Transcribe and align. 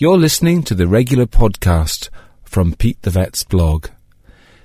You're 0.00 0.16
listening 0.16 0.62
to 0.62 0.76
the 0.76 0.86
regular 0.86 1.26
podcast 1.26 2.08
from 2.44 2.76
Pete 2.76 3.02
the 3.02 3.10
Vet's 3.10 3.42
blog. 3.42 3.88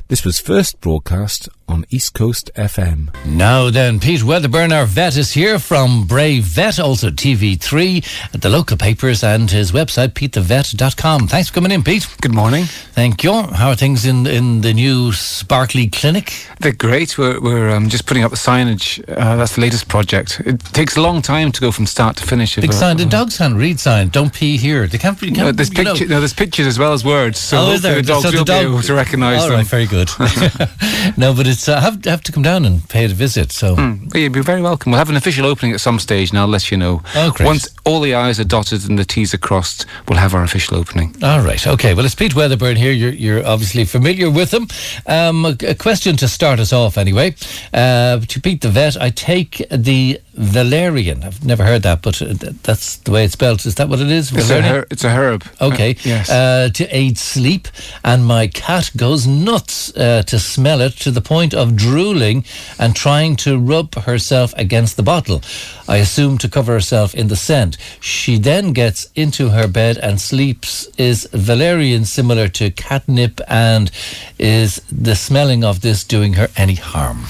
This 0.08 0.24
was 0.24 0.40
first 0.40 0.80
broadcast 0.80 1.50
on 1.68 1.86
East 1.90 2.14
Coast 2.14 2.52
FM. 2.56 3.14
Now 3.26 3.70
then, 3.70 4.00
Pete 4.00 4.24
Wedderburn, 4.24 4.72
our 4.72 4.86
vet, 4.86 5.16
is 5.18 5.32
here 5.34 5.60
from 5.60 6.06
Bray 6.06 6.40
Vet, 6.40 6.80
also 6.80 7.10
TV3, 7.10 8.32
the 8.40 8.50
local 8.50 8.78
papers, 8.78 9.24
and 9.24 9.50
his 9.50 9.72
website, 9.72 10.10
petethevet.com. 10.10 11.28
Thanks 11.28 11.50
for 11.50 11.56
coming 11.56 11.72
in, 11.72 11.84
Pete. 11.84 12.08
Good 12.22 12.34
morning. 12.34 12.66
Thank 12.66 13.24
you. 13.24 13.32
How 13.44 13.70
are 13.70 13.76
things 13.76 14.06
in 14.06 14.28
in 14.28 14.62
the 14.62 14.74
new 14.74 15.12
Sparkly 15.14 15.88
Clinic? 15.88 16.34
They're 16.60 16.72
great. 16.74 17.18
We're, 17.18 17.40
we're 17.40 17.70
um, 17.70 17.90
just 17.90 18.06
putting 18.06 18.24
up 18.24 18.32
the 18.32 18.38
signage. 18.38 19.04
Uh, 19.08 19.36
that's 19.38 19.56
the 19.56 19.62
latest 19.62 19.88
project. 19.88 20.42
It 20.46 20.60
takes 20.74 20.98
a 20.98 21.02
long 21.02 21.22
time 21.22 21.52
to 21.52 21.62
go 21.62 21.72
from 21.72 21.86
start 21.86 22.18
to 22.18 22.24
finish. 22.26 22.56
Big 22.56 22.74
sign, 22.74 22.98
the 22.98 23.06
dog 23.06 23.32
sign, 23.32 23.56
read 23.56 23.80
sign, 23.80 24.10
don't 24.10 24.34
pee 24.34 24.58
here. 24.58 24.88
They 24.88 24.98
can't 24.98 25.20
Can't, 25.20 25.56
there's, 25.58 25.70
you 25.76 25.84
know- 25.84 25.94
picture, 25.94 26.08
no, 26.08 26.20
there's 26.20 26.34
pictures 26.34 26.68
as 26.68 26.78
well 26.78 26.94
as 26.94 27.04
words, 27.06 27.40
so 27.40 27.58
Oh, 27.58 27.72
is 27.72 27.82
hopefully 27.82 27.94
there? 27.94 28.02
the 28.02 28.08
dogs 28.08 28.24
So 28.24 28.32
the 28.32 28.38
will 28.38 28.46
dog- 28.46 28.62
be 28.62 28.68
able 28.68 28.82
to 28.82 28.94
recognise 28.94 29.42
All 29.42 29.48
them. 29.50 29.58
right, 29.58 29.68
very 29.68 29.86
good. 29.86 30.10
no, 31.18 31.34
but 31.34 31.48
it's 31.54 31.70
uh, 31.70 31.76
I 31.76 31.80
have, 31.82 32.04
have 32.06 32.22
to 32.24 32.32
come 32.32 32.44
down 32.44 32.66
and 32.66 32.88
pay 32.90 33.06
it 33.06 33.12
a 33.12 33.14
visit. 33.14 33.52
So 33.52 33.76
But 33.76 34.20
you'd 34.20 34.34
be 34.34 34.42
very 34.42 34.62
welcome. 34.62 34.92
We'll 34.92 35.00
have 35.00 35.10
an 35.10 35.16
official 35.16 35.46
opening 35.46 35.74
at 35.74 35.80
some 35.80 36.00
stage, 36.00 36.32
and 36.32 36.40
I'll 36.40 36.48
let 36.48 36.70
you 36.72 36.78
know. 36.78 37.02
Oh, 37.16 37.32
great. 37.32 37.46
Once 37.46 37.70
all 37.86 38.00
the 38.00 38.14
I's 38.16 38.40
are 38.40 38.44
dotted 38.46 38.88
and 38.90 38.98
the 38.98 39.04
T's 39.06 39.34
are 39.34 39.38
crossed, 39.38 39.86
we'll 40.08 40.18
have 40.20 40.34
our 40.34 40.44
official 40.44 40.78
opening. 40.78 41.16
All 41.22 41.42
right. 41.42 41.66
Okay. 41.68 41.94
Well, 41.94 42.06
it's 42.06 42.16
Pete 42.16 42.34
Wedderburn 42.36 42.78
here. 42.78 42.92
You're, 42.92 43.12
you're 43.12 43.46
obviously 43.46 43.84
familiar 43.86 44.30
with 44.32 44.54
him. 44.54 44.68
Um, 45.06 45.46
a, 45.46 45.56
a 45.68 45.76
question 45.76 46.16
to 46.18 46.28
start 46.28 46.60
us 46.60 46.72
off, 46.72 46.98
anyway. 46.98 47.36
Uh, 47.74 48.20
to 48.20 48.40
Pete 48.42 48.62
the 48.62 48.70
vet, 48.70 48.96
I 49.02 49.10
take 49.10 49.62
the 49.70 50.20
valerian. 50.34 51.24
I've 51.24 51.46
never 51.46 51.64
heard 51.64 51.84
that, 51.84 52.02
but 52.02 52.22
uh, 52.22 52.34
that's 52.64 52.98
the 52.98 53.12
way 53.12 53.26
it's 53.26 53.34
spelled. 53.34 53.66
Is 53.66 53.76
that 53.76 53.90
what 53.90 54.00
it 54.00 54.10
is? 54.10 54.32
It's 54.32 54.50
a, 54.50 54.62
her- 54.62 54.88
it's 54.90 55.04
a 55.04 55.10
herb. 55.10 55.44
Okay. 55.62 55.92
Uh, 55.92 56.00
yes. 56.06 56.30
Uh, 56.30 56.70
to 56.74 56.88
aid 56.96 57.18
sleep, 57.18 57.68
and 58.04 58.26
my 58.26 58.48
cat 58.48 58.92
goes 58.96 59.28
nuts 59.28 59.96
uh, 59.98 60.24
to 60.24 60.40
smell 60.40 60.82
it 60.82 60.94
to 60.98 61.12
the 61.12 61.22
point 61.22 61.54
of 61.54 61.76
drooling 61.76 62.46
and 62.80 62.96
trying 62.96 63.36
to 63.38 63.60
rub 63.60 63.94
herself 63.96 64.54
against 64.58 64.96
the 64.98 65.04
bottle. 65.04 65.42
I 65.88 65.98
assume 65.98 66.38
to 66.40 66.50
cover 66.50 66.72
herself 66.74 67.14
in 67.14 67.28
the 67.28 67.36
scent. 67.36 67.73
She 68.00 68.38
then 68.38 68.74
gets 68.74 69.10
into 69.16 69.50
her 69.50 69.68
bed 69.68 69.98
and 69.98 70.20
sleeps. 70.20 70.88
Is 70.98 71.28
valerian 71.34 72.06
similar 72.06 72.48
to 72.50 72.72
catnip, 72.72 73.40
and 73.48 73.92
is 74.38 74.82
the 74.92 75.16
smelling 75.16 75.64
of 75.64 75.82
this 75.82 76.04
doing 76.04 76.34
her 76.34 76.48
any 76.56 76.76
harm? 76.76 77.26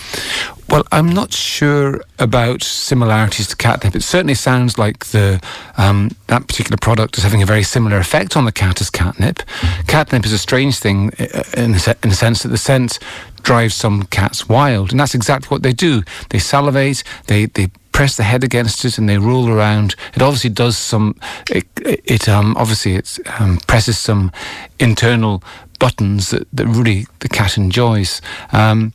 Well, 0.70 0.88
I'm 0.92 1.10
not 1.10 1.34
sure 1.34 2.02
about 2.18 2.64
similarities 2.64 3.48
to 3.50 3.56
catnip. 3.56 3.96
It 3.96 4.02
certainly 4.02 4.34
sounds 4.34 4.80
like 4.80 5.06
the 5.08 5.40
um, 5.78 6.10
that 6.28 6.48
particular 6.48 6.78
product 6.78 7.18
is 7.18 7.24
having 7.24 7.44
a 7.44 7.46
very 7.46 7.64
similar 7.64 7.98
effect 7.98 8.36
on 8.36 8.46
the 8.46 8.52
cat 8.52 8.82
as 8.82 8.90
catnip. 8.90 9.44
Catnip 9.88 10.26
is 10.26 10.32
a 10.32 10.38
strange 10.38 10.80
thing 10.80 11.12
uh, 11.20 11.44
in 11.56 11.74
the, 11.74 11.98
in 12.02 12.10
the 12.10 12.16
sense 12.16 12.42
that 12.42 12.50
the 12.50 12.58
scent 12.58 12.98
drives 13.44 13.76
some 13.76 14.04
cats 14.04 14.50
wild, 14.50 14.92
and 14.92 15.00
that's 15.00 15.14
exactly 15.14 15.50
what 15.50 15.64
they 15.64 15.74
do. 15.74 16.02
They 16.30 16.40
salivate, 16.40 17.04
they 17.28 17.46
they 17.46 17.70
press 17.94 18.18
the 18.18 18.24
head 18.24 18.44
against 18.44 18.84
it, 18.84 18.98
and 18.98 19.08
they 19.08 19.18
roll 19.18 19.50
around. 19.50 19.96
It 20.14 20.22
obviously 20.22 20.50
does 20.50 20.78
some. 20.78 21.16
It, 21.50 21.66
it 21.78 22.28
um, 22.28 22.58
obviously 22.58 22.96
it 22.96 23.20
um, 23.40 23.60
presses 23.68 23.98
some 23.98 24.32
internal 24.80 25.42
buttons 25.80 26.30
that, 26.30 26.48
that 26.54 26.66
really 26.66 27.06
the 27.20 27.28
cat 27.28 27.58
enjoys. 27.58 28.22
Um, 28.54 28.94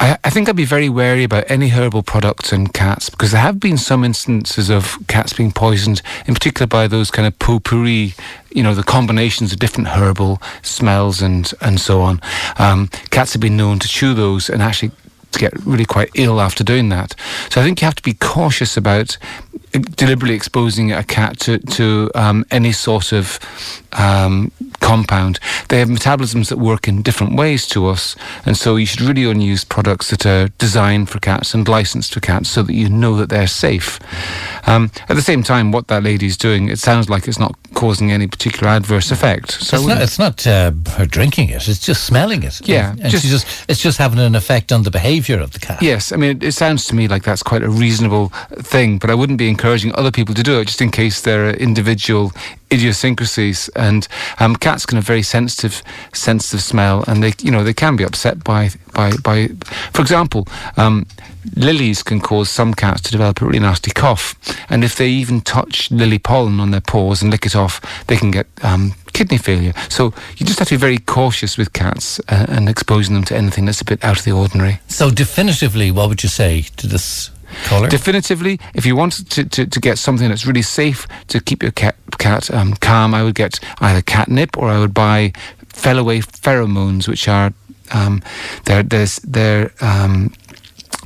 I, 0.00 0.16
I 0.24 0.30
think 0.30 0.48
I'd 0.48 0.56
be 0.56 0.64
very 0.64 0.88
wary 0.88 1.24
about 1.24 1.50
any 1.50 1.68
herbal 1.68 2.04
products 2.04 2.52
in 2.52 2.68
cats 2.68 3.10
because 3.10 3.32
there 3.32 3.40
have 3.40 3.60
been 3.60 3.76
some 3.76 4.02
instances 4.02 4.70
of 4.70 4.96
cats 5.08 5.34
being 5.34 5.52
poisoned, 5.52 6.00
in 6.26 6.32
particular 6.32 6.66
by 6.66 6.86
those 6.86 7.10
kind 7.10 7.26
of 7.26 7.38
potpourri, 7.38 8.14
you 8.50 8.62
know, 8.62 8.74
the 8.74 8.82
combinations 8.82 9.52
of 9.52 9.58
different 9.58 9.88
herbal 9.88 10.40
smells 10.62 11.20
and, 11.20 11.52
and 11.60 11.80
so 11.80 12.00
on. 12.00 12.20
Um, 12.58 12.88
cats 13.10 13.34
have 13.34 13.42
been 13.42 13.56
known 13.58 13.78
to 13.80 13.88
chew 13.88 14.14
those 14.14 14.48
and 14.48 14.62
actually 14.62 14.92
to 15.36 15.40
get 15.40 15.66
really 15.66 15.84
quite 15.84 16.10
ill 16.14 16.40
after 16.40 16.64
doing 16.64 16.88
that. 16.90 17.14
So 17.50 17.60
I 17.60 17.64
think 17.64 17.80
you 17.80 17.84
have 17.86 17.94
to 17.96 18.02
be 18.02 18.14
cautious 18.14 18.76
about 18.76 19.18
deliberately 19.78 20.34
exposing 20.34 20.92
a 20.92 21.02
cat 21.04 21.38
to, 21.40 21.58
to 21.58 22.10
um, 22.14 22.44
any 22.50 22.72
sort 22.72 23.12
of 23.12 23.38
um, 23.92 24.50
compound. 24.80 25.38
They 25.68 25.78
have 25.78 25.88
metabolisms 25.88 26.48
that 26.50 26.58
work 26.58 26.86
in 26.88 27.02
different 27.02 27.36
ways 27.36 27.66
to 27.68 27.86
us, 27.86 28.16
and 28.44 28.56
so 28.56 28.76
you 28.76 28.86
should 28.86 29.00
really 29.00 29.24
only 29.26 29.44
use 29.46 29.64
products 29.64 30.10
that 30.10 30.26
are 30.26 30.48
designed 30.58 31.08
for 31.10 31.18
cats 31.18 31.54
and 31.54 31.66
licensed 31.66 32.12
for 32.14 32.20
cats 32.20 32.48
so 32.50 32.62
that 32.62 32.74
you 32.74 32.88
know 32.88 33.16
that 33.16 33.28
they're 33.28 33.46
safe. 33.46 33.98
Um, 34.68 34.90
at 35.08 35.16
the 35.16 35.22
same 35.22 35.42
time, 35.42 35.72
what 35.72 35.88
that 35.88 36.02
lady's 36.02 36.36
doing, 36.36 36.68
it 36.68 36.78
sounds 36.78 37.08
like 37.08 37.26
it's 37.28 37.38
not 37.38 37.54
causing 37.74 38.10
any 38.12 38.26
particular 38.26 38.68
adverse 38.68 39.10
effect. 39.10 39.52
So 39.52 39.76
it's 39.78 39.86
not, 39.86 40.02
it's 40.02 40.18
not 40.18 40.46
uh, 40.46 40.72
her 40.96 41.06
drinking 41.06 41.50
it; 41.50 41.66
it's 41.68 41.78
just 41.80 42.04
smelling 42.04 42.42
it. 42.42 42.66
Yeah, 42.68 42.90
and, 42.90 43.00
and 43.00 43.10
just- 43.10 43.22
she's 43.24 43.32
just 43.32 43.64
it's 43.68 43.80
just 43.80 43.98
having 43.98 44.18
an 44.18 44.34
effect 44.34 44.72
on 44.72 44.82
the 44.82 44.90
behaviour 44.90 45.38
of 45.40 45.52
the 45.52 45.58
cat. 45.58 45.82
Yes, 45.82 46.12
I 46.12 46.16
mean, 46.16 46.36
it, 46.36 46.42
it 46.44 46.52
sounds 46.52 46.84
to 46.86 46.94
me 46.94 47.08
like 47.08 47.22
that's 47.22 47.42
quite 47.42 47.62
a 47.62 47.70
reasonable 47.70 48.28
thing, 48.60 48.98
but 48.98 49.10
I 49.10 49.14
wouldn't 49.14 49.38
be 49.38 49.48
encouraging 49.66 49.92
other 49.96 50.12
people 50.12 50.32
to 50.32 50.44
do 50.44 50.60
it 50.60 50.66
just 50.66 50.80
in 50.80 50.92
case 50.92 51.22
there 51.22 51.48
are 51.48 51.50
individual 51.50 52.30
idiosyncrasies. 52.72 53.68
And 53.70 54.06
um, 54.38 54.54
cats 54.54 54.86
can 54.86 54.94
have 54.94 55.04
very 55.04 55.22
sensitive, 55.22 55.82
sensitive 56.12 56.62
smell, 56.62 57.02
and 57.08 57.20
they, 57.20 57.32
you 57.42 57.50
know, 57.50 57.64
they 57.64 57.74
can 57.74 57.96
be 57.96 58.04
upset 58.04 58.44
by, 58.44 58.70
by, 58.94 59.10
by. 59.24 59.48
For 59.92 60.02
example, 60.02 60.46
um, 60.76 61.04
lilies 61.56 62.04
can 62.04 62.20
cause 62.20 62.48
some 62.48 62.74
cats 62.74 63.00
to 63.02 63.10
develop 63.10 63.42
a 63.42 63.44
really 63.44 63.58
nasty 63.58 63.90
cough, 63.90 64.36
and 64.70 64.84
if 64.84 64.94
they 64.94 65.08
even 65.08 65.40
touch 65.40 65.90
lily 65.90 66.20
pollen 66.20 66.60
on 66.60 66.70
their 66.70 66.80
paws 66.80 67.22
and 67.22 67.32
lick 67.32 67.44
it 67.44 67.56
off, 67.56 67.80
they 68.06 68.16
can 68.16 68.30
get 68.30 68.46
um, 68.62 68.94
kidney 69.12 69.38
failure. 69.38 69.72
So 69.88 70.14
you 70.36 70.46
just 70.46 70.60
have 70.60 70.68
to 70.68 70.74
be 70.74 70.80
very 70.80 70.98
cautious 70.98 71.58
with 71.58 71.72
cats 71.72 72.20
uh, 72.28 72.46
and 72.48 72.68
exposing 72.68 73.14
them 73.14 73.24
to 73.24 73.36
anything 73.36 73.64
that's 73.64 73.80
a 73.80 73.84
bit 73.84 74.04
out 74.04 74.18
of 74.18 74.24
the 74.24 74.32
ordinary. 74.32 74.78
So 74.86 75.10
definitively, 75.10 75.90
what 75.90 76.08
would 76.08 76.22
you 76.22 76.28
say 76.28 76.62
to 76.76 76.86
this 76.86 77.30
caller? 77.64 77.88
Definitively, 77.88 78.60
if 78.74 78.86
you 78.86 78.96
want 78.96 79.28
to, 79.30 79.44
to, 79.44 79.66
to 79.66 79.80
get 79.80 79.98
something 79.98 80.28
that's 80.28 80.46
really 80.46 80.62
safe 80.62 81.06
to 81.28 81.40
keep 81.40 81.62
your 81.62 81.72
cat, 81.72 81.96
cat 82.18 82.50
um, 82.50 82.74
calm, 82.74 83.14
I 83.14 83.22
would 83.22 83.34
get 83.34 83.60
either 83.80 84.02
catnip 84.02 84.56
or 84.56 84.68
I 84.68 84.78
would 84.78 84.94
buy 84.94 85.32
Feliway 85.68 86.24
pheromones, 86.24 87.08
which 87.08 87.28
are 87.28 87.52
um, 87.92 88.22
they're, 88.64 88.82
they're 88.82 89.72
um, 89.80 90.32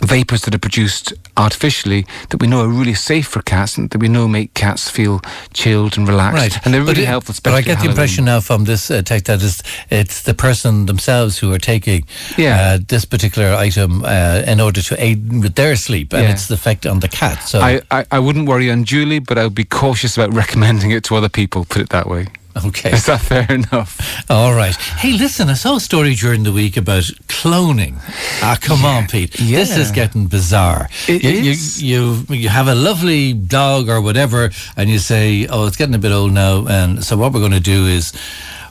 vapors 0.03 0.43
that 0.43 0.55
are 0.55 0.59
produced 0.59 1.13
artificially 1.37 2.07
that 2.31 2.41
we 2.41 2.47
know 2.47 2.61
are 2.61 2.69
really 2.69 2.95
safe 2.95 3.27
for 3.27 3.43
cats 3.43 3.77
and 3.79 3.91
that 3.91 3.99
we 3.99 4.09
know 4.09 4.27
make 4.29 4.53
cats 4.55 4.89
feel 4.91 5.21
chilled 5.53 5.97
and 5.99 6.09
relaxed. 6.09 6.35
Right, 6.43 6.59
And 6.65 6.73
they're 6.75 6.83
really 6.83 7.03
it- 7.03 7.07
helpful, 7.09 7.35
But 7.43 7.55
I 7.55 7.61
get 7.63 7.81
the 7.81 7.89
impression 7.89 8.25
now 8.25 8.41
from 8.41 8.65
this 8.65 8.91
uh, 8.91 9.03
text 9.03 9.27
that 9.27 9.43
it's, 9.43 9.63
it's 9.91 10.23
the 10.23 10.35
person 10.35 10.87
themselves 10.87 11.39
who 11.39 11.53
are 11.53 11.59
taking 11.59 12.05
Yeah. 12.37 12.61
uh, 12.75 12.79
this 12.89 13.05
particular 13.05 13.55
item 13.55 14.05
uh, 14.05 14.43
in 14.47 14.61
order 14.61 14.83
to 14.83 14.95
aid 15.03 15.43
with 15.43 15.55
their 15.55 15.77
sleep, 15.77 16.13
and 16.13 16.23
Yeah. 16.25 16.31
it's 16.33 16.47
the 16.47 16.55
effect 16.55 16.87
on 16.87 17.01
the 17.01 17.09
cat. 17.09 17.43
So 17.49 17.61
I, 17.61 17.81
I, 17.91 18.05
I 18.11 18.19
wouldn't 18.19 18.49
worry 18.49 18.69
unduly, 18.69 19.19
but 19.21 19.39
I 19.39 19.45
would 19.45 19.55
be 19.55 19.65
cautious 19.65 20.17
about 20.17 20.35
recommending 20.43 20.91
it 20.93 21.05
to 21.05 21.17
other 21.17 21.29
people, 21.29 21.65
put 21.65 21.83
it 21.83 21.89
that 21.91 22.07
way. 22.09 22.27
okay, 22.67 22.93
Is 22.93 23.07
that 23.07 23.21
fair 23.21 23.47
enough? 23.51 24.01
all 24.31 24.55
right. 24.55 24.75
Hey, 24.75 25.13
listen, 25.13 25.49
I 25.49 25.55
saw 25.55 25.77
a 25.77 25.81
story 25.81 26.15
during 26.15 26.43
the 26.43 26.53
week 26.53 26.77
about 26.77 27.05
cloning. 27.29 27.95
Ah, 28.43 28.59
come 28.61 28.85
on, 28.85 29.07
Pete. 29.07 29.33
This 29.33 29.77
is 29.77 29.91
getting 29.91 30.27
bizarre. 30.27 30.89
It 31.09 31.23
you, 31.23 31.51
is. 31.51 31.83
You, 31.83 32.25
you 32.29 32.37
you 32.37 32.49
have 32.49 32.69
a 32.69 32.75
lovely 32.75 33.33
dog 33.35 33.89
or 33.89 34.01
whatever, 34.01 34.51
and 34.77 34.91
you 34.91 34.99
say, 34.99 35.47
"Oh, 35.49 35.67
it's 35.67 35.77
getting 35.77 35.95
a 35.95 35.99
bit 35.99 36.13
old 36.13 36.33
now," 36.33 36.67
and 36.67 37.05
so 37.05 37.17
what 37.17 37.33
we're 37.33 37.41
going 37.41 37.53
to 37.53 37.61
do 37.61 37.87
is 37.87 38.13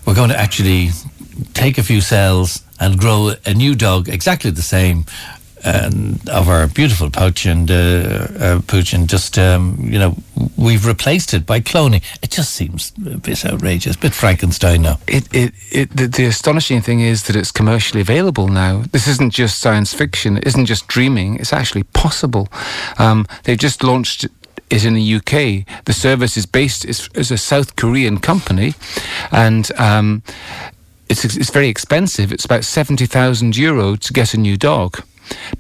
we're 0.06 0.16
going 0.16 0.30
to 0.30 0.38
actually 0.40 0.90
take 1.54 1.78
a 1.78 1.84
few 1.84 2.02
cells 2.02 2.64
and 2.80 2.98
grow 2.98 3.34
a 3.46 3.54
new 3.54 3.76
dog 3.76 4.10
exactly 4.10 4.52
the 4.52 4.62
same. 4.62 5.06
And 5.64 6.28
of 6.30 6.48
our 6.48 6.68
beautiful 6.68 7.10
pouch 7.10 7.46
and 7.46 7.70
uh, 7.70 8.28
uh, 8.40 8.62
pooch, 8.66 8.94
and 8.94 9.10
just 9.10 9.38
um, 9.38 9.78
you 9.82 10.00
know, 10.00 10.16
we've 10.58 10.86
replaced 10.86 11.34
it 11.34 11.46
by 11.46 11.60
cloning. 11.60 12.02
It 12.22 12.32
just 12.32 12.54
seems 12.54 12.94
a 13.06 13.18
bit 13.18 13.46
outrageous, 13.46 13.96
a 13.96 14.00
bit 14.00 14.14
Frankenstein 14.14 14.84
now. 14.84 15.00
It, 15.08 15.28
it, 15.34 15.54
it, 15.72 15.90
the, 15.96 16.08
the 16.08 16.26
astonishing 16.26 16.82
thing 16.82 17.02
is 17.02 17.24
that 17.24 17.36
it's 17.36 17.52
commercially 17.52 18.02
available 18.02 18.48
now. 18.48 18.84
This 18.92 19.08
isn't 19.08 19.34
just 19.34 19.60
science 19.60 19.94
fiction. 19.94 20.38
It 20.38 20.48
isn't 20.48 20.66
just 20.66 20.88
dreaming. 20.88 21.36
It's 21.36 21.54
actually 21.54 21.84
possible. 21.84 22.48
Um, 22.98 23.28
they've 23.44 23.58
just 23.58 23.84
launched 23.84 24.28
it 24.70 24.86
in 24.86 24.94
the 24.94 25.16
UK. 25.16 25.66
The 25.86 25.94
service 25.94 26.38
is 26.38 26.46
based 26.46 26.86
is, 26.86 27.10
is 27.16 27.32
a 27.32 27.38
South 27.38 27.76
Korean 27.76 28.20
company, 28.20 28.76
and 29.32 29.70
um, 29.78 30.24
it's 31.10 31.26
it's 31.26 31.50
very 31.50 31.70
expensive. 31.70 32.32
It's 32.32 32.46
about 32.46 32.64
seventy 32.64 33.06
thousand 33.06 33.58
euro 33.58 33.96
to 33.96 34.14
get 34.14 34.34
a 34.34 34.38
new 34.38 34.58
dog. 34.58 35.04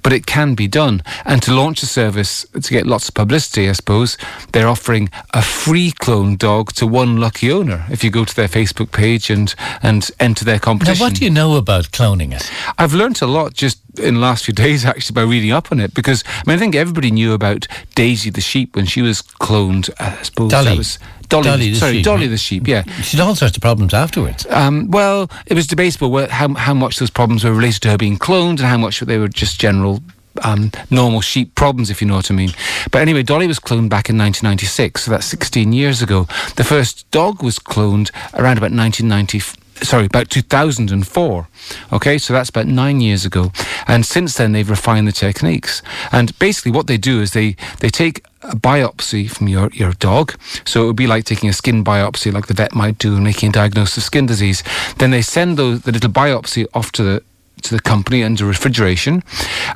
But 0.01 0.13
it 0.13 0.25
can 0.25 0.55
be 0.55 0.67
done. 0.67 1.03
And 1.25 1.41
to 1.43 1.53
launch 1.53 1.83
a 1.83 1.85
service, 1.85 2.45
to 2.53 2.69
get 2.71 2.85
lots 2.85 3.09
of 3.09 3.15
publicity, 3.15 3.69
I 3.69 3.73
suppose, 3.73 4.17
they're 4.51 4.67
offering 4.67 5.09
a 5.33 5.41
free 5.41 5.91
clone 5.91 6.37
dog 6.37 6.73
to 6.73 6.87
one 6.87 7.17
lucky 7.17 7.51
owner 7.51 7.85
if 7.89 8.03
you 8.03 8.09
go 8.09 8.25
to 8.25 8.35
their 8.35 8.47
Facebook 8.47 8.91
page 8.91 9.29
and, 9.29 9.53
and 9.81 10.09
enter 10.19 10.45
their 10.45 10.59
competition. 10.59 10.99
Now, 10.99 11.05
what 11.05 11.15
do 11.15 11.25
you 11.25 11.31
know 11.31 11.55
about 11.55 11.91
cloning 11.91 12.33
it? 12.33 12.49
I've 12.77 12.93
learnt 12.93 13.21
a 13.21 13.27
lot 13.27 13.53
just 13.53 13.79
in 13.99 14.15
the 14.15 14.19
last 14.19 14.45
few 14.45 14.53
days 14.65 14.85
actually 14.85 15.13
by 15.13 15.23
reading 15.23 15.51
up 15.51 15.71
on 15.71 15.79
it 15.79 15.93
because 15.93 16.23
I 16.27 16.43
mean 16.45 16.55
I 16.55 16.59
think 16.59 16.75
everybody 16.75 17.11
knew 17.11 17.33
about 17.33 17.67
Daisy 17.95 18.29
the 18.29 18.41
sheep 18.41 18.75
when 18.75 18.85
she 18.85 19.01
was 19.01 19.21
cloned. 19.21 19.89
Uh, 19.99 20.15
I 20.19 20.23
suppose 20.23 20.51
Dolly. 20.51 20.71
that 20.71 20.77
was 20.77 20.99
Dolly, 21.29 21.43
Dolly 21.43 21.69
the 21.69 21.75
sorry, 21.75 21.93
sheep, 21.93 22.05
Dolly 22.05 22.27
the 22.27 22.37
sheep. 22.37 22.67
Yeah. 22.67 22.83
She 23.01 23.17
had 23.17 23.25
all 23.25 23.35
sorts 23.35 23.55
of 23.55 23.61
problems 23.61 23.93
afterwards. 23.93 24.45
Um, 24.49 24.89
well, 24.89 25.29
it 25.45 25.53
was 25.53 25.67
debatable 25.67 26.27
how 26.27 26.53
how 26.55 26.73
much 26.73 26.97
those 26.97 27.11
problems 27.11 27.43
were 27.43 27.53
related 27.53 27.81
to 27.83 27.89
her 27.91 27.97
being 27.97 28.17
cloned 28.17 28.59
and 28.59 28.61
how 28.61 28.77
much 28.77 28.99
they 28.99 29.17
were 29.17 29.27
just 29.29 29.59
general. 29.59 30.01
Um, 30.43 30.71
normal 30.89 31.19
sheep 31.19 31.55
problems, 31.55 31.89
if 31.89 32.01
you 32.01 32.07
know 32.07 32.15
what 32.15 32.31
I 32.31 32.33
mean. 32.33 32.51
But 32.91 33.01
anyway, 33.01 33.23
Dolly 33.23 33.47
was 33.47 33.59
cloned 33.59 33.89
back 33.89 34.09
in 34.09 34.17
1996, 34.17 35.03
so 35.03 35.11
that's 35.11 35.25
16 35.25 35.73
years 35.73 36.01
ago. 36.01 36.27
The 36.55 36.63
first 36.63 37.09
dog 37.11 37.43
was 37.43 37.59
cloned 37.59 38.11
around 38.33 38.57
about 38.57 38.71
1990 38.71 39.58
sorry, 39.81 40.05
about 40.05 40.29
2004. 40.29 41.47
Okay, 41.93 42.17
so 42.17 42.33
that's 42.33 42.49
about 42.49 42.67
nine 42.67 43.01
years 43.01 43.25
ago. 43.25 43.51
And 43.87 44.05
since 44.05 44.35
then, 44.35 44.51
they've 44.51 44.69
refined 44.69 45.07
the 45.07 45.11
techniques. 45.11 45.81
And 46.11 46.37
basically, 46.39 46.71
what 46.71 46.87
they 46.87 46.97
do 46.97 47.21
is 47.21 47.31
they, 47.31 47.55
they 47.79 47.89
take 47.89 48.23
a 48.41 48.55
biopsy 48.55 49.29
from 49.29 49.47
your, 49.47 49.69
your 49.73 49.93
dog. 49.93 50.35
So 50.65 50.83
it 50.83 50.87
would 50.87 50.95
be 50.95 51.07
like 51.07 51.25
taking 51.25 51.49
a 51.49 51.53
skin 51.53 51.83
biopsy, 51.83 52.31
like 52.31 52.47
the 52.47 52.53
vet 52.53 52.73
might 52.73 52.97
do, 52.97 53.19
making 53.19 53.49
a 53.49 53.53
diagnosis 53.53 53.97
of 53.97 54.03
skin 54.03 54.25
disease. 54.25 54.63
Then 54.97 55.11
they 55.11 55.21
send 55.21 55.57
those, 55.57 55.81
the 55.81 55.91
little 55.91 56.11
biopsy 56.11 56.65
off 56.73 56.91
to 56.93 57.03
the, 57.03 57.23
to 57.63 57.75
the 57.75 57.81
company 57.81 58.23
under 58.23 58.45
refrigeration. 58.45 59.23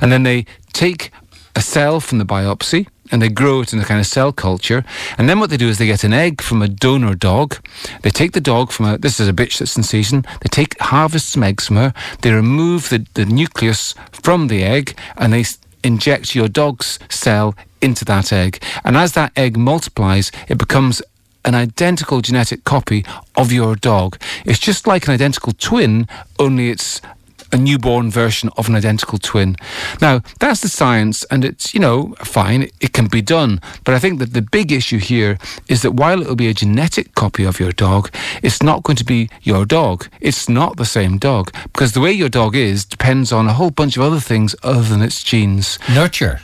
And 0.00 0.10
then 0.10 0.22
they 0.22 0.46
take 0.72 1.10
a 1.54 1.60
cell 1.60 2.00
from 2.00 2.18
the 2.18 2.24
biopsy 2.24 2.88
and 3.10 3.20
they 3.20 3.28
grow 3.28 3.60
it 3.60 3.72
in 3.72 3.80
a 3.80 3.84
kind 3.84 4.00
of 4.00 4.06
cell 4.06 4.32
culture. 4.32 4.84
And 5.18 5.28
then 5.28 5.40
what 5.40 5.50
they 5.50 5.56
do 5.56 5.68
is 5.68 5.78
they 5.78 5.86
get 5.86 6.04
an 6.04 6.12
egg 6.12 6.40
from 6.40 6.62
a 6.62 6.68
donor 6.68 7.14
dog. 7.14 7.56
They 8.02 8.10
take 8.10 8.32
the 8.32 8.40
dog 8.40 8.70
from 8.70 8.86
a, 8.86 8.98
this 8.98 9.20
is 9.20 9.28
a 9.28 9.32
bitch 9.32 9.58
that's 9.58 9.76
in 9.76 9.82
season. 9.82 10.24
They 10.40 10.48
take, 10.50 10.78
harvest 10.80 11.30
some 11.30 11.42
eggs 11.42 11.66
from 11.66 11.76
her. 11.76 11.94
They 12.22 12.32
remove 12.32 12.88
the, 12.88 13.06
the 13.14 13.26
nucleus 13.26 13.94
from 14.12 14.48
the 14.48 14.62
egg 14.62 14.98
and 15.16 15.32
they 15.32 15.44
inject 15.82 16.34
your 16.34 16.48
dog's 16.48 16.98
cell 17.08 17.54
into 17.80 18.04
that 18.06 18.32
egg. 18.32 18.62
And 18.84 18.96
as 18.96 19.12
that 19.12 19.32
egg 19.36 19.56
multiplies, 19.56 20.32
it 20.48 20.58
becomes 20.58 21.02
an 21.44 21.54
identical 21.54 22.22
genetic 22.22 22.64
copy 22.64 23.04
of 23.36 23.52
your 23.52 23.76
dog. 23.76 24.18
It's 24.46 24.58
just 24.58 24.86
like 24.86 25.06
an 25.06 25.12
identical 25.12 25.52
twin, 25.52 26.08
only 26.38 26.70
it's 26.70 27.02
a 27.54 27.56
newborn 27.56 28.10
version 28.10 28.50
of 28.56 28.68
an 28.68 28.74
identical 28.74 29.16
twin. 29.18 29.56
Now, 30.02 30.20
that's 30.40 30.60
the 30.60 30.68
science, 30.68 31.22
and 31.30 31.44
it's, 31.44 31.72
you 31.72 31.78
know, 31.78 32.14
fine, 32.18 32.62
it 32.80 32.92
can 32.92 33.06
be 33.06 33.22
done. 33.22 33.60
But 33.84 33.94
I 33.94 34.00
think 34.00 34.18
that 34.18 34.32
the 34.32 34.42
big 34.42 34.72
issue 34.72 34.98
here 34.98 35.38
is 35.68 35.82
that 35.82 35.92
while 35.92 36.20
it 36.20 36.26
will 36.26 36.34
be 36.34 36.48
a 36.48 36.54
genetic 36.54 37.14
copy 37.14 37.44
of 37.44 37.60
your 37.60 37.70
dog, 37.70 38.10
it's 38.42 38.60
not 38.60 38.82
going 38.82 38.96
to 38.96 39.04
be 39.04 39.30
your 39.42 39.64
dog. 39.64 40.08
It's 40.20 40.48
not 40.48 40.76
the 40.76 40.84
same 40.84 41.16
dog. 41.16 41.52
Because 41.72 41.92
the 41.92 42.00
way 42.00 42.10
your 42.12 42.28
dog 42.28 42.56
is 42.56 42.84
depends 42.84 43.32
on 43.32 43.46
a 43.46 43.52
whole 43.52 43.70
bunch 43.70 43.96
of 43.96 44.02
other 44.02 44.20
things 44.20 44.56
other 44.64 44.82
than 44.82 45.00
its 45.00 45.22
genes. 45.22 45.78
Nurture. 45.94 46.40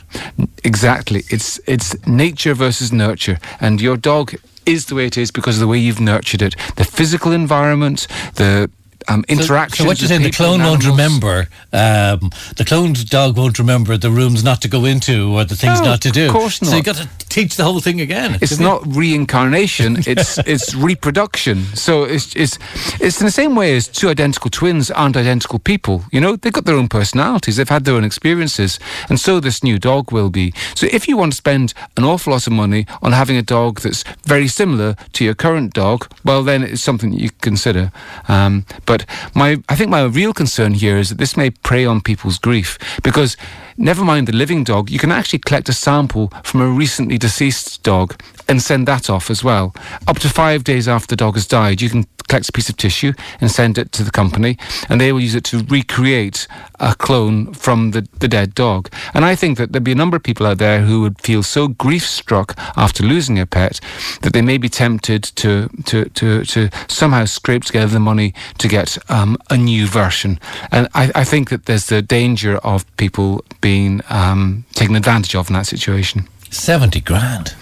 Exactly. 0.63 1.23
It's 1.29 1.59
it's 1.67 1.95
nature 2.07 2.53
versus 2.53 2.93
nurture, 2.93 3.39
and 3.59 3.81
your 3.81 3.97
dog 3.97 4.35
is 4.65 4.85
the 4.85 4.95
way 4.95 5.05
it 5.07 5.17
is 5.17 5.31
because 5.31 5.55
of 5.57 5.61
the 5.61 5.67
way 5.67 5.77
you've 5.77 5.99
nurtured 5.99 6.41
it. 6.41 6.55
The 6.75 6.85
physical 6.85 7.31
environment, 7.31 8.07
the 8.35 8.69
um, 9.07 9.23
So- 9.27 9.33
interactions. 9.35 9.77
So, 9.79 9.85
what 9.85 9.99
you're 10.01 10.07
saying, 10.07 10.23
the 10.23 10.31
clone 10.31 10.61
won't 10.63 10.85
remember, 10.85 11.47
um, 11.73 12.29
the 12.57 12.65
cloned 12.65 13.07
dog 13.09 13.37
won't 13.37 13.57
remember 13.59 13.97
the 13.97 14.11
rooms 14.11 14.43
not 14.43 14.61
to 14.61 14.67
go 14.67 14.85
into 14.85 15.33
or 15.35 15.43
the 15.45 15.55
things 15.55 15.79
No, 15.79 15.85
not 15.91 16.01
to 16.01 16.11
do. 16.11 16.25
of 16.27 16.31
course 16.33 16.61
not. 16.61 16.71
So 16.71 16.77
you 16.77 16.83
got 16.83 16.97
to 16.97 17.09
teach 17.29 17.55
the 17.55 17.63
whole 17.63 17.79
thing 17.79 18.01
again. 18.01 18.37
It's 18.41 18.59
not 18.59 18.81
reincarnation. 18.95 19.97
It's 20.11 20.37
it's 20.45 20.73
reproduction. 20.75 21.65
So 21.75 22.03
it's 22.03 22.35
it's 22.35 22.57
it's 22.99 23.19
in 23.21 23.25
the 23.25 23.31
same 23.41 23.55
way 23.55 23.75
as 23.77 23.87
two 23.87 24.09
identical 24.09 24.49
twins 24.49 24.91
aren't 24.91 25.15
identical 25.15 25.59
people. 25.59 26.03
You 26.11 26.21
know, 26.21 26.35
they've 26.35 26.53
got 26.53 26.65
their 26.65 26.75
own 26.75 26.87
personalities. 26.89 27.55
They've 27.55 27.69
had 27.77 27.83
their 27.85 27.95
own 27.95 28.03
experiences, 28.03 28.79
and 29.09 29.19
so 29.19 29.39
this 29.39 29.63
new 29.63 29.77
dog 29.79 30.11
will 30.11 30.29
be. 30.29 30.53
So 30.75 30.87
if 30.91 31.07
you 31.07 31.17
want 31.17 31.31
to 31.33 31.37
spend 31.37 31.73
an 31.97 32.03
awful 32.03 32.33
lot 32.33 32.47
of 32.47 32.53
money 32.53 32.85
on 33.01 33.11
having 33.13 33.37
a 33.37 33.41
dog 33.57 33.79
that's 33.81 34.03
very 34.25 34.47
similar 34.47 34.95
to 35.13 35.23
your 35.23 35.35
current 35.35 35.73
dog, 35.73 36.07
well, 36.25 36.43
then 36.43 36.63
it's 36.63 36.83
something 36.83 37.11
that 37.11 37.21
you 37.21 37.29
consider. 37.41 37.91
Um, 38.27 38.65
but 38.85 38.90
my 39.33 39.61
I 39.69 39.75
think 39.75 39.89
my 39.89 40.03
real 40.03 40.33
concern 40.33 40.73
here 40.73 40.97
is 40.97 41.09
that 41.09 41.17
this 41.17 41.37
may 41.37 41.49
prey 41.49 41.85
on 41.85 42.01
people's 42.01 42.37
grief 42.37 42.77
because. 43.03 43.37
Never 43.77 44.03
mind 44.03 44.27
the 44.27 44.33
living 44.33 44.63
dog, 44.63 44.91
you 44.91 44.99
can 44.99 45.11
actually 45.11 45.39
collect 45.39 45.69
a 45.69 45.73
sample 45.73 46.31
from 46.43 46.61
a 46.61 46.67
recently 46.67 47.17
deceased 47.17 47.81
dog 47.81 48.21
and 48.47 48.61
send 48.61 48.87
that 48.87 49.09
off 49.09 49.31
as 49.31 49.43
well. 49.43 49.73
Up 50.07 50.19
to 50.19 50.29
five 50.29 50.63
days 50.63 50.87
after 50.87 51.07
the 51.07 51.15
dog 51.15 51.33
has 51.33 51.47
died, 51.47 51.81
you 51.81 51.89
can 51.89 52.05
collect 52.31 52.47
a 52.47 52.51
piece 52.53 52.69
of 52.69 52.77
tissue 52.77 53.11
and 53.41 53.51
send 53.51 53.77
it 53.77 53.91
to 53.91 54.03
the 54.03 54.11
company, 54.11 54.57
and 54.87 55.01
they 55.01 55.11
will 55.11 55.19
use 55.19 55.35
it 55.35 55.43
to 55.43 55.57
recreate 55.65 56.47
a 56.79 56.95
clone 56.95 57.53
from 57.53 57.91
the, 57.91 58.07
the 58.19 58.27
dead 58.27 58.55
dog. 58.55 58.89
And 59.13 59.25
I 59.25 59.35
think 59.35 59.57
that 59.57 59.71
there'd 59.71 59.83
be 59.83 59.91
a 59.91 60.01
number 60.03 60.15
of 60.15 60.23
people 60.23 60.47
out 60.47 60.57
there 60.57 60.81
who 60.81 61.01
would 61.01 61.19
feel 61.19 61.43
so 61.43 61.67
grief 61.67 62.05
struck 62.05 62.57
after 62.77 63.03
losing 63.03 63.37
a 63.37 63.45
pet 63.45 63.81
that 64.21 64.31
they 64.31 64.41
may 64.41 64.57
be 64.57 64.69
tempted 64.69 65.23
to, 65.23 65.69
to, 65.85 66.05
to, 66.05 66.45
to 66.45 66.69
somehow 66.87 67.25
scrape 67.25 67.65
together 67.65 67.91
the 67.91 67.99
money 67.99 68.33
to 68.57 68.67
get 68.69 68.97
um, 69.09 69.37
a 69.49 69.57
new 69.57 69.85
version. 69.85 70.39
And 70.71 70.87
I, 70.93 71.11
I 71.13 71.23
think 71.25 71.49
that 71.49 71.65
there's 71.65 71.87
the 71.87 72.01
danger 72.01 72.57
of 72.57 72.85
people 72.95 73.43
being 73.59 74.01
um, 74.09 74.63
taken 74.73 74.95
advantage 74.95 75.35
of 75.35 75.49
in 75.49 75.53
that 75.53 75.67
situation. 75.67 76.27
70 76.51 77.01
grand. 77.01 77.55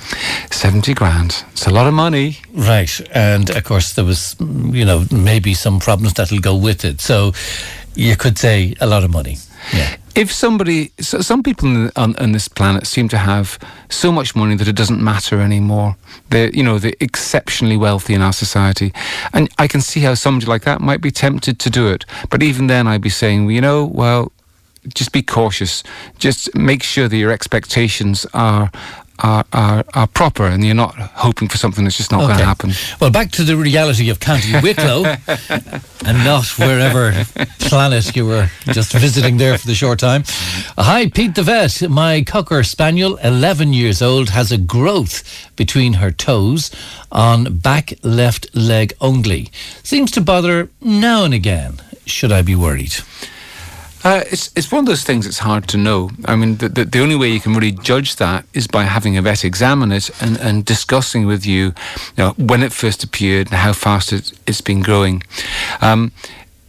70 0.52 0.94
grand. 0.96 1.46
It's 1.52 1.68
a 1.68 1.72
lot 1.72 1.88
of 1.88 1.94
money. 1.94 2.38
Right. 2.54 3.00
And 3.12 3.50
of 3.52 3.64
course, 3.64 3.94
there 3.94 4.04
was, 4.04 4.36
you 4.40 4.84
know, 4.84 5.06
maybe 5.12 5.54
some 5.54 5.80
problems 5.80 6.16
that'll 6.16 6.40
go 6.40 6.56
with 6.56 6.84
it. 6.84 7.00
So 7.00 7.34
you 7.96 8.16
could 8.16 8.38
say 8.38 8.76
a 8.82 8.88
lot 8.88 9.04
of 9.04 9.12
money. 9.12 9.38
Yeah. 9.74 9.96
If 10.16 10.32
somebody, 10.32 10.92
so 11.00 11.22
some 11.22 11.44
people 11.44 11.70
on, 11.70 11.92
on, 11.96 12.16
on 12.16 12.32
this 12.32 12.48
planet 12.48 12.88
seem 12.88 13.08
to 13.10 13.18
have 13.18 13.60
so 13.90 14.12
much 14.12 14.36
money 14.36 14.56
that 14.56 14.68
it 14.68 14.76
doesn't 14.76 15.02
matter 15.02 15.40
anymore. 15.40 15.96
They're, 16.30 16.50
you 16.50 16.64
know, 16.64 16.80
they're 16.80 16.94
exceptionally 17.00 17.78
wealthy 17.78 18.16
in 18.16 18.22
our 18.22 18.34
society. 18.34 18.92
And 19.34 19.50
I 19.60 19.68
can 19.68 19.82
see 19.82 20.00
how 20.00 20.16
somebody 20.16 20.48
like 20.48 20.64
that 20.64 20.82
might 20.82 21.02
be 21.02 21.12
tempted 21.12 21.60
to 21.60 21.70
do 21.70 21.90
it. 21.90 22.06
But 22.30 22.42
even 22.42 22.68
then, 22.68 22.88
I'd 22.88 23.02
be 23.02 23.10
saying, 23.10 23.46
well, 23.46 23.54
you 23.54 23.62
know, 23.62 23.86
well, 23.86 24.32
just 24.88 25.12
be 25.12 25.22
cautious. 25.22 25.84
Just 26.18 26.56
make 26.56 26.84
sure 26.84 27.08
that 27.08 27.18
your 27.18 27.32
expectations 27.32 28.26
are 28.34 28.72
are, 29.22 29.46
are, 29.54 29.84
are 29.94 30.08
proper 30.08 30.46
and 30.46 30.64
you're 30.64 30.76
not 30.76 30.96
hoping 30.96 31.48
for 31.48 31.58
something 31.58 31.84
that's 31.84 31.98
just 31.98 32.12
not 32.12 32.22
going 32.22 32.38
to 32.38 32.46
happen. 32.46 32.72
Well, 33.00 33.12
back 33.12 33.32
to 33.32 33.44
the 33.44 33.58
reality 33.58 34.10
of 34.10 34.20
County 34.20 34.54
Wicklow 34.62 35.06
and 36.06 36.24
not 36.24 36.46
wherever 36.58 37.12
planet 37.60 38.16
you 38.16 38.26
were 38.26 38.50
just 38.68 38.94
visiting 38.94 39.38
there 39.38 39.58
for 39.58 39.68
the 39.68 39.76
short 39.76 40.00
time. 40.00 40.24
Hi, 40.78 41.10
Pete 41.10 41.36
the 41.36 41.44
Vet. 41.44 41.90
My 41.90 42.24
Cocker 42.24 42.64
Spaniel, 42.64 43.18
11 43.18 43.74
years 43.74 44.02
old, 44.02 44.30
has 44.30 44.52
a 44.52 44.58
growth 44.58 45.24
between 45.56 45.94
her 45.94 46.12
toes 46.12 46.72
on 47.12 47.58
back 47.58 47.94
left 48.04 48.56
leg 48.56 48.94
only. 49.02 49.50
Seems 49.84 50.12
to 50.12 50.22
bother 50.22 50.70
now 50.82 51.26
and 51.26 51.34
again. 51.34 51.82
Should 52.06 52.32
I 52.32 52.42
be 52.42 52.56
worried? 52.56 52.96
Uh, 54.04 54.24
it's 54.32 54.50
it's 54.56 54.72
one 54.72 54.80
of 54.80 54.86
those 54.86 55.04
things 55.04 55.26
that's 55.26 55.40
hard 55.40 55.68
to 55.68 55.78
know. 55.78 56.10
I 56.26 56.36
mean, 56.36 56.58
the, 56.58 56.70
the, 56.70 56.86
the 56.86 57.02
only 57.02 57.16
way 57.16 57.30
you 57.30 57.42
can 57.42 57.54
really 57.54 57.74
judge 57.74 58.16
that 58.16 58.46
is 58.54 58.68
by 58.68 58.84
having 58.84 59.18
a 59.18 59.22
vet 59.22 59.44
examine 59.44 59.92
it 59.92 60.10
and, 60.22 60.38
and 60.40 60.64
discussing 60.64 61.26
with 61.26 61.46
you, 61.46 61.66
you 61.66 61.74
know, 62.18 62.32
when 62.38 62.64
it 62.64 62.72
first 62.72 63.04
appeared 63.04 63.48
and 63.48 63.58
how 63.58 63.74
fast 63.74 64.14
it, 64.14 64.32
it's 64.48 64.62
been 64.62 64.82
growing. 64.82 65.24
Um, 65.82 66.12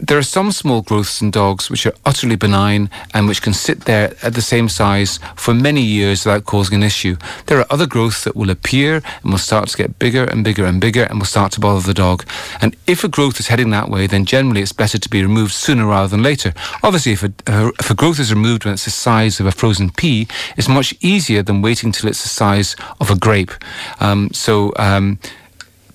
there 0.00 0.18
are 0.18 0.22
some 0.22 0.50
small 0.50 0.82
growths 0.82 1.20
in 1.20 1.30
dogs 1.30 1.70
which 1.70 1.86
are 1.86 1.92
utterly 2.06 2.36
benign 2.36 2.88
and 3.12 3.28
which 3.28 3.42
can 3.42 3.52
sit 3.52 3.82
there 3.82 4.14
at 4.22 4.34
the 4.34 4.42
same 4.42 4.68
size 4.68 5.18
for 5.36 5.54
many 5.54 5.82
years 5.82 6.24
without 6.24 6.46
causing 6.46 6.76
an 6.76 6.82
issue. 6.82 7.16
There 7.46 7.58
are 7.58 7.66
other 7.70 7.86
growths 7.86 8.24
that 8.24 8.34
will 8.34 8.50
appear 8.50 9.02
and 9.22 9.32
will 9.32 9.38
start 9.38 9.68
to 9.68 9.76
get 9.76 9.98
bigger 9.98 10.24
and 10.24 10.42
bigger 10.42 10.64
and 10.64 10.80
bigger 10.80 11.04
and 11.04 11.18
will 11.18 11.26
start 11.26 11.52
to 11.52 11.60
bother 11.60 11.86
the 11.86 11.94
dog. 11.94 12.24
And 12.60 12.76
if 12.86 13.04
a 13.04 13.08
growth 13.08 13.40
is 13.40 13.48
heading 13.48 13.70
that 13.70 13.90
way, 13.90 14.06
then 14.06 14.24
generally 14.24 14.62
it's 14.62 14.72
better 14.72 14.98
to 14.98 15.08
be 15.08 15.22
removed 15.22 15.52
sooner 15.52 15.86
rather 15.86 16.08
than 16.08 16.22
later. 16.22 16.54
Obviously, 16.82 17.12
if 17.12 17.22
a, 17.22 17.32
if 17.78 17.90
a 17.90 17.94
growth 17.94 18.18
is 18.18 18.32
removed 18.32 18.64
when 18.64 18.74
it's 18.74 18.84
the 18.86 18.90
size 18.90 19.38
of 19.40 19.46
a 19.46 19.52
frozen 19.52 19.90
pea, 19.90 20.26
it's 20.56 20.68
much 20.68 20.94
easier 21.00 21.42
than 21.42 21.62
waiting 21.62 21.92
till 21.92 22.08
it's 22.08 22.22
the 22.22 22.28
size 22.28 22.74
of 23.00 23.10
a 23.10 23.16
grape. 23.16 23.52
Um, 24.00 24.30
so, 24.32 24.72
um, 24.76 25.18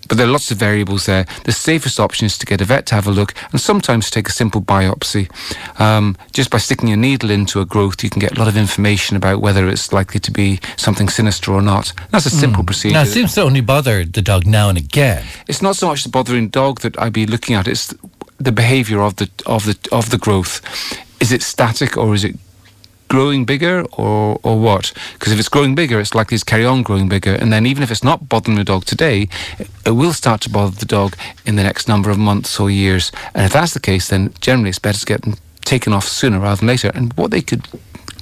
but 0.08 0.18
there 0.18 0.28
are 0.28 0.32
lots 0.32 0.52
of 0.52 0.58
variables 0.58 1.06
there. 1.06 1.26
The 1.44 1.52
safest 1.52 2.00
option 2.00 2.26
is 2.26 2.38
to 2.38 2.46
get 2.46 2.62
a 2.62 2.66
vet 2.66 2.86
to 2.88 2.96
have 2.96 3.08
a 3.08 3.12
look 3.12 3.34
and 3.52 3.60
sometimes 3.60 4.10
take 4.10 4.28
a 4.28 4.32
simple 4.32 4.62
biopsy. 4.62 5.30
Um, 5.80 6.16
just 6.34 6.50
by 6.50 6.58
sticking 6.58 6.92
a 6.92 6.96
needle 6.96 7.32
into 7.32 7.62
a 7.62 7.66
growth, 7.66 8.04
you 8.04 8.10
can 8.10 8.20
get 8.20 8.36
a 8.36 8.40
lot 8.40 8.48
of 8.48 8.58
information 8.58 9.18
about 9.18 9.42
whether 9.42 9.68
it's 9.68 9.92
likely 9.92 10.20
to 10.20 10.32
be 10.32 10.60
something 10.78 11.10
sinister 11.10 11.52
or 11.52 11.62
not. 11.62 11.94
That's 12.12 12.26
a 12.26 12.30
simple 12.30 12.64
procedure. 12.64 12.94
Now, 12.94 13.04
it 13.04 13.08
seems 13.08 13.34
to 13.36 13.42
only 13.42 13.62
bother 13.62 14.06
the 14.06 14.22
dog 14.22 14.46
now 14.46 14.70
and 14.70 14.78
again. 14.78 15.24
it's 15.48 15.62
not 15.62 15.76
so 15.76 15.88
much 15.88 16.04
the 16.04 16.10
bothering 16.10 16.50
dog 16.50 16.82
that 16.82 17.00
I'd 17.00 17.14
be 17.14 17.26
looking 17.26 17.56
at, 17.56 17.68
it's 17.68 17.94
the 18.38 18.52
behaviour 18.52 19.02
of 19.02 19.16
the, 19.16 19.30
of, 19.46 19.66
the, 19.66 19.78
of 19.92 20.10
the 20.10 20.18
growth. 20.18 20.62
Is 21.20 21.32
it 21.32 21.42
static 21.42 21.98
or 21.98 22.14
is 22.14 22.24
it 22.24 22.36
growing 23.08 23.46
bigger 23.46 23.86
or, 23.94 24.40
or 24.44 24.60
what? 24.60 24.94
Because 25.14 25.32
if 25.32 25.40
it's 25.40 25.50
growing 25.50 25.76
bigger, 25.76 26.00
it's 26.00 26.16
likely 26.16 26.38
to 26.38 26.46
carry 26.46 26.66
on 26.66 26.84
growing 26.84 27.10
bigger. 27.10 27.34
And 27.34 27.52
then 27.52 27.66
even 27.66 27.84
if 27.84 27.92
it's 27.92 28.04
not 28.04 28.30
bothering 28.30 28.58
the 28.58 28.64
dog 28.64 28.86
today, 28.86 29.30
it, 29.86 29.92
will 29.92 30.14
start 30.14 30.42
to 30.42 30.50
bother 30.50 30.76
the 30.76 30.86
dog 30.86 31.16
in 31.46 31.56
the 31.56 31.64
next 31.64 31.88
number 31.88 32.10
of 32.10 32.18
months 32.18 32.60
or 32.60 32.70
years. 32.70 33.12
And 33.34 33.46
if 33.46 33.54
that's 33.54 33.74
the 33.74 33.80
case, 33.80 34.10
then 34.10 34.34
generally 34.42 34.70
it's 34.70 34.80
better 34.80 35.00
to 35.00 35.06
get 35.06 35.22
them 35.22 35.36
taken 35.62 35.94
off 35.94 36.08
sooner 36.08 36.40
rather 36.40 36.60
than 36.60 36.68
later. 36.68 36.92
And 36.94 37.14
what 37.14 37.32
they 37.32 37.42
could 37.42 37.68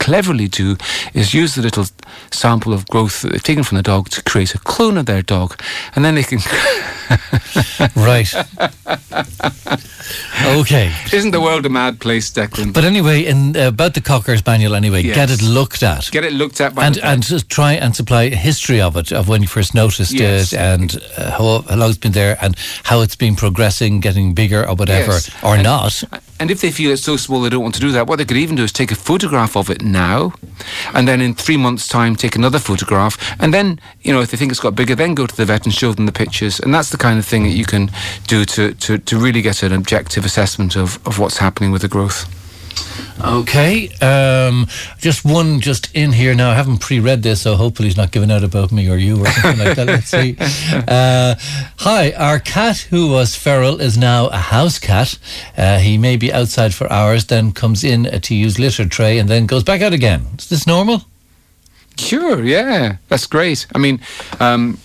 cleverly 0.04 0.48
do 0.48 0.76
is 1.14 1.34
use 1.34 1.56
the 1.56 1.62
little 1.62 1.86
sample 2.32 2.74
of 2.74 2.86
growth 2.88 3.22
that 3.22 3.32
they've 3.32 3.44
taken 3.44 3.64
from 3.64 3.78
the 3.78 3.84
dog 3.84 4.10
to 4.10 4.22
create 4.24 4.54
a 4.56 4.60
clone 4.60 4.98
of 4.98 5.06
their 5.06 5.22
dog, 5.22 5.60
and 5.96 6.04
then 6.04 6.16
they 6.16 6.24
can. 6.24 6.40
right. 7.96 8.34
okay. 10.46 10.92
Isn't 11.14 11.32
the 11.32 11.42
world 11.42 11.66
a 11.66 11.70
mad 11.70 12.00
place, 12.00 12.32
Declan? 12.32 12.74
But 12.74 12.84
anyway, 12.84 13.24
in 13.26 13.56
uh, 13.56 13.68
about 13.68 13.94
the 13.94 14.02
cocker 14.02 14.38
spaniel, 14.38 14.76
anyway, 14.76 15.02
Yes. 15.04 15.16
get 15.16 15.30
it 15.32 15.42
looked 15.42 15.84
at. 15.84 16.10
Get 16.12 16.24
it 16.26 16.34
looked 16.34 16.62
at 16.62 16.76
by 16.76 16.86
and 16.86 16.96
the 16.96 17.06
and 17.06 17.50
try 17.50 17.74
and 17.74 17.96
supply 17.96 18.24
a 18.24 18.36
history 18.36 18.82
of 18.82 18.96
it, 18.98 19.12
of 19.12 19.28
when 19.28 19.42
you 19.42 19.48
first 19.48 19.74
noticed 19.74 20.12
Yes. 20.14 20.54
it, 20.54 20.60
and 20.60 20.98
uh, 21.18 21.32
how, 21.32 21.62
how 21.70 21.76
long 21.76 21.90
it's 21.90 21.98
been 21.98 22.12
there, 22.14 22.38
and 22.42 22.56
how 22.84 23.02
it's 23.02 23.16
been 23.16 23.36
progressing, 23.36 24.00
getting 24.02 24.34
bigger 24.34 24.68
or 24.68 24.76
whatever, 24.76 25.14
Yes. 25.14 25.30
or 25.44 25.56
And- 25.56 25.64
not. 25.64 26.04
And 26.40 26.52
if 26.52 26.62
they 26.62 26.72
feel 26.72 26.92
it's 26.92 27.04
so 27.04 27.16
small 27.16 27.42
they 27.42 27.50
don't 27.50 27.64
want 27.64 27.76
to 27.76 27.82
do 27.82 27.92
that, 27.92 28.08
what 28.08 28.18
they 28.18 28.26
could 28.26 28.38
even 28.38 28.56
do 28.56 28.64
is 28.64 28.72
take 28.72 28.92
a 28.92 28.96
photograph 28.96 29.56
of 29.56 29.70
it 29.70 29.82
now, 29.82 30.34
and 30.94 31.08
then 31.08 31.22
in 31.22 31.34
three 31.36 31.58
months' 31.58 31.88
time 31.88 32.16
take 32.16 32.36
another 32.36 32.60
photograph, 32.60 33.18
and 33.40 33.54
then 33.54 33.80
you 34.02 34.12
know 34.12 34.22
if 34.22 34.32
they 34.32 34.38
think 34.38 34.52
it's 34.52 34.60
got 34.60 34.76
bigger, 34.76 34.96
then 34.96 35.14
go 35.14 35.28
to 35.28 35.36
the 35.36 35.46
vet 35.46 35.66
and 35.66 35.74
show 35.74 35.94
them 35.94 36.06
the 36.06 36.12
pictures, 36.12 36.60
and 36.60 36.74
that's 36.74 36.90
the 36.90 36.98
kind 36.98 37.20
of 37.20 37.26
thing 37.26 37.44
that 37.44 37.50
you 37.50 37.66
can 37.66 37.92
do 38.28 38.46
to 38.46 38.74
to, 38.74 38.98
to 38.98 39.18
really 39.18 39.42
get 39.42 39.64
an 39.64 39.72
objective 39.72 40.26
assessment 40.26 40.76
of, 40.76 41.00
of 41.08 41.20
what's 41.20 41.38
happening 41.38 41.72
with 41.72 41.82
the 41.82 41.88
growth. 41.88 42.28
Okay, 43.24 43.88
um, 44.02 44.68
just 44.98 45.24
one 45.24 45.62
just 45.62 45.90
in 45.96 46.12
here 46.12 46.36
now. 46.36 46.52
I 46.52 46.56
haven't 46.56 46.80
pre-read 46.80 47.24
this, 47.24 47.42
so 47.42 47.56
hopefully 47.56 47.88
he's 47.88 47.96
not 47.96 48.12
giving 48.12 48.30
out 48.30 48.44
about 48.44 48.74
me 48.74 48.90
or 48.90 48.98
you 48.98 49.18
or 49.18 49.26
something 49.28 49.66
like 49.66 49.78
that. 49.78 49.88
Let's 49.88 50.08
see. 50.08 50.38
Uh, 50.94 51.36
hi, 51.80 52.12
our 52.14 52.40
cat 52.40 52.78
who 52.90 53.10
was 53.10 53.36
feral 53.36 53.80
is 53.80 53.98
now 53.98 54.28
a 54.28 54.38
house 54.38 54.78
cat. 54.80 55.18
Uh, 55.58 55.78
he 55.78 55.98
may 55.98 56.18
be 56.18 56.32
outside 56.34 56.74
for 56.74 56.92
hours, 56.92 57.26
then 57.26 57.52
comes 57.52 57.84
in 57.84 58.04
to 58.22 58.36
use 58.36 58.60
litter 58.60 58.86
tray, 58.88 59.18
and 59.18 59.30
then 59.30 59.46
goes 59.46 59.64
back 59.64 59.82
out 59.82 59.94
again. 59.94 60.28
Is 60.38 60.50
this 60.50 60.68
normal? 60.68 61.04
Sure, 61.98 62.44
yeah, 62.44 62.98
that's 63.08 63.26
great. 63.26 63.66
I 63.74 63.78
mean, 63.78 64.02
um, 64.40 64.78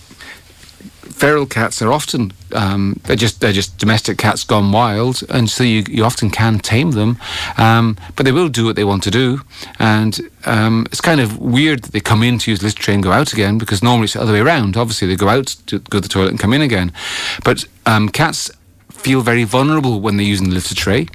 feral 1.19 1.45
cats 1.45 1.81
are 1.81 1.91
often 1.91 2.31
um, 2.53 2.99
they're 3.03 3.15
just 3.15 3.41
they're 3.41 3.51
just 3.51 3.77
domestic 3.77 4.17
cats 4.17 4.43
gone 4.43 4.71
wild, 4.71 5.21
and 5.29 5.49
so 5.49 5.63
you, 5.63 5.83
you 5.89 6.03
often 6.05 6.29
can 6.29 6.59
tame 6.59 6.91
them, 6.91 7.17
um, 7.57 7.97
but 8.15 8.23
they 8.25 8.31
will 8.31 8.49
do 8.49 8.65
what 8.65 8.75
they 8.75 8.85
want 8.85 9.03
to 9.03 9.11
do, 9.11 9.41
and 9.77 10.19
um, 10.45 10.85
it's 10.91 11.01
kind 11.01 11.19
of 11.19 11.37
weird 11.37 11.83
that 11.83 11.91
they 11.91 11.99
come 11.99 12.23
in 12.23 12.39
to 12.39 12.51
use 12.51 12.59
the 12.59 12.65
litter 12.65 12.81
tray 12.81 12.93
and 12.93 13.03
go 13.03 13.11
out 13.11 13.33
again 13.33 13.57
because 13.57 13.83
normally 13.83 14.05
it's 14.05 14.13
the 14.13 14.21
other 14.21 14.33
way 14.33 14.39
around. 14.39 14.77
Obviously, 14.77 15.07
they 15.07 15.15
go 15.15 15.29
out 15.29 15.47
to 15.67 15.79
go 15.79 15.97
to 15.99 16.01
the 16.01 16.07
toilet 16.07 16.29
and 16.29 16.39
come 16.39 16.53
in 16.53 16.61
again, 16.61 16.91
but 17.43 17.65
um, 17.85 18.09
cats 18.09 18.49
feel 18.89 19.21
very 19.21 19.43
vulnerable 19.43 19.99
when 19.99 20.17
they're 20.17 20.25
using 20.25 20.49
the 20.49 20.55
litter 20.55 20.75
tray. 20.75 21.07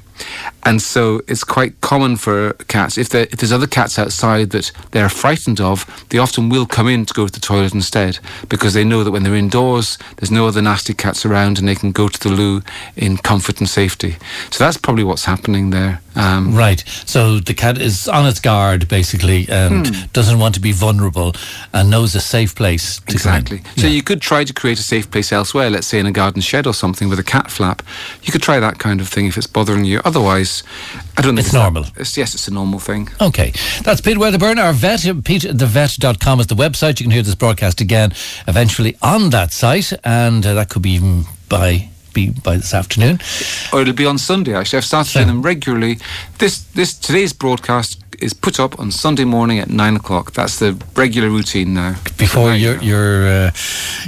And 0.63 0.81
so 0.81 1.21
it's 1.27 1.43
quite 1.43 1.79
common 1.81 2.15
for 2.17 2.53
cats, 2.67 2.97
if, 2.97 3.13
if 3.13 3.31
there's 3.31 3.51
other 3.51 3.67
cats 3.67 3.99
outside 3.99 4.49
that 4.51 4.71
they're 4.91 5.09
frightened 5.09 5.61
of, 5.61 5.85
they 6.09 6.17
often 6.17 6.49
will 6.49 6.65
come 6.65 6.87
in 6.87 7.05
to 7.05 7.13
go 7.13 7.27
to 7.27 7.33
the 7.33 7.39
toilet 7.39 7.73
instead 7.73 8.19
because 8.49 8.73
they 8.73 8.83
know 8.83 9.03
that 9.03 9.11
when 9.11 9.23
they're 9.23 9.35
indoors, 9.35 9.97
there's 10.17 10.31
no 10.31 10.47
other 10.47 10.61
nasty 10.61 10.93
cats 10.93 11.25
around 11.25 11.59
and 11.59 11.67
they 11.67 11.75
can 11.75 11.91
go 11.91 12.07
to 12.07 12.19
the 12.19 12.29
loo 12.29 12.61
in 12.95 13.17
comfort 13.17 13.59
and 13.59 13.69
safety. 13.69 14.17
So 14.49 14.63
that's 14.63 14.77
probably 14.77 15.03
what's 15.03 15.25
happening 15.25 15.69
there. 15.69 16.01
Um, 16.15 16.55
Right. 16.55 16.83
So 17.05 17.39
the 17.39 17.53
cat 17.53 17.77
is 17.77 18.07
on 18.07 18.25
its 18.27 18.39
guard, 18.39 18.87
basically, 18.87 19.47
and 19.49 19.87
Hmm. 19.87 20.03
doesn't 20.13 20.39
want 20.39 20.55
to 20.55 20.61
be 20.61 20.71
vulnerable 20.71 21.35
and 21.73 21.89
knows 21.89 22.15
a 22.15 22.21
safe 22.21 22.55
place 22.55 22.99
to 23.07 23.17
come 23.19 23.33
in. 23.35 23.39
Exactly. 23.41 23.61
So 23.77 23.87
you 23.87 24.01
could 24.03 24.21
try 24.21 24.43
to 24.45 24.53
create 24.53 24.79
a 24.79 24.83
safe 24.83 25.09
place 25.11 25.31
elsewhere, 25.31 25.69
let's 25.69 25.87
say 25.87 25.99
in 25.99 26.05
a 26.05 26.11
garden 26.11 26.41
shed 26.41 26.65
or 26.67 26.73
something 26.73 27.09
with 27.09 27.19
a 27.19 27.23
cat 27.23 27.51
flap. 27.51 27.81
You 28.23 28.31
could 28.31 28.41
try 28.41 28.59
that 28.59 28.79
kind 28.79 29.01
of 29.01 29.07
thing 29.09 29.25
if 29.27 29.37
it's 29.37 29.47
bothering 29.47 29.85
you. 29.85 30.01
Otherwise, 30.05 30.63
I 31.17 31.21
don't 31.21 31.35
think 31.35 31.45
It's 31.47 31.51
that- 31.51 31.61
normal. 31.63 31.85
it's, 31.97 32.17
yes, 32.17 32.33
it's 32.33 32.47
a 32.47 32.51
normal 32.51 32.79
thing. 32.79 33.09
Okay. 33.21 33.51
That's 33.83 34.01
Pete 34.01 34.17
Wedderburn, 34.17 34.57
our 34.59 34.73
vet. 34.73 35.01
PeteTheVet.com 35.01 36.39
is 36.39 36.47
the 36.47 36.55
website. 36.55 36.99
You 36.99 37.05
can 37.05 37.11
hear 37.11 37.23
this 37.23 37.35
broadcast 37.35 37.81
again 37.81 38.13
eventually 38.47 38.95
on 39.01 39.29
that 39.31 39.51
site, 39.53 39.91
and 40.03 40.45
uh, 40.45 40.53
that 40.53 40.69
could 40.69 40.81
be 40.81 40.91
even 40.91 41.25
by 41.49 41.89
be 42.15 42.31
by 42.43 42.55
this 42.57 42.73
afternoon. 42.73 43.19
or 43.71 43.81
it'll 43.81 43.93
be 43.93 44.07
on 44.07 44.17
Sunday. 44.17 44.55
Actually, 44.55 44.77
I've 44.77 44.85
started 44.85 45.13
doing 45.13 45.27
them 45.27 45.41
regularly. 45.43 45.99
This 46.39 46.59
this 46.73 46.93
today's 46.97 47.33
broadcast 47.33 48.01
is 48.21 48.33
put 48.33 48.59
up 48.61 48.79
on 48.79 48.91
Sunday 48.91 49.25
morning 49.25 49.59
at 49.59 49.69
nine 49.69 49.95
o'clock. 49.97 50.31
That's 50.31 50.57
the 50.59 50.71
regular 50.95 51.29
routine 51.29 51.73
now. 51.73 51.95
Before 52.17 52.47
Right 52.47 52.61
your 52.61 52.75
now. 52.77 52.81
your 52.81 53.27
uh, 53.27 53.51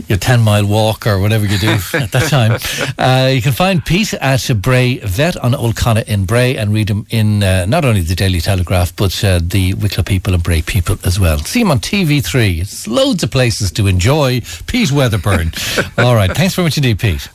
your 0.07 0.17
ten 0.17 0.39
mile 0.41 0.65
walk 0.65 1.05
or 1.05 1.19
whatever 1.19 1.45
you 1.45 1.57
do 1.57 1.67
at 1.93 2.11
that 2.13 2.29
time, 2.29 2.53
uh, 2.97 3.27
you 3.27 3.41
can 3.41 3.51
find 3.51 3.83
Pete 3.85 4.13
at 4.13 4.49
Bray 4.61 4.99
Vet 4.99 5.35
on 5.37 5.53
Old 5.53 5.75
Connor 5.75 6.03
in 6.07 6.23
Bray 6.25 6.55
and 6.55 6.73
read 6.73 6.89
him 6.89 7.05
in 7.09 7.43
uh, 7.43 7.65
not 7.65 7.83
only 7.83 7.99
the 8.01 8.15
Daily 8.15 8.39
Telegraph 8.39 8.95
but 8.95 9.21
uh, 9.25 9.39
the 9.43 9.73
Wicklow 9.73 10.03
People 10.03 10.33
and 10.33 10.41
Bray 10.41 10.61
People 10.61 10.97
as 11.03 11.19
well. 11.19 11.39
See 11.39 11.59
him 11.61 11.71
on 11.71 11.79
TV3. 11.79 12.61
It's 12.61 12.87
loads 12.87 13.23
of 13.23 13.31
places 13.31 13.71
to 13.73 13.87
enjoy. 13.87 14.41
Pete 14.67 14.91
Wedderburn. 14.91 15.51
All 15.97 16.15
right, 16.15 16.31
thanks 16.33 16.55
very 16.55 16.65
much 16.65 16.77
indeed, 16.77 16.99
Pete. 16.99 17.27